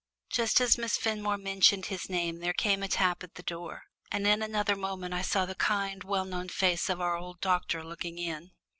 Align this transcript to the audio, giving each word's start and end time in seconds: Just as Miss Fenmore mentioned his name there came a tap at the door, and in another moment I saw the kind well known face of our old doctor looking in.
Just 0.31 0.59
as 0.59 0.79
Miss 0.79 0.97
Fenmore 0.97 1.37
mentioned 1.37 1.85
his 1.85 2.09
name 2.09 2.39
there 2.39 2.53
came 2.53 2.81
a 2.81 2.87
tap 2.87 3.21
at 3.23 3.35
the 3.35 3.43
door, 3.43 3.83
and 4.11 4.25
in 4.25 4.41
another 4.41 4.75
moment 4.75 5.13
I 5.13 5.21
saw 5.21 5.45
the 5.45 5.53
kind 5.53 6.03
well 6.03 6.25
known 6.25 6.49
face 6.49 6.89
of 6.89 6.99
our 6.99 7.15
old 7.15 7.39
doctor 7.39 7.83
looking 7.83 8.17
in. 8.17 8.49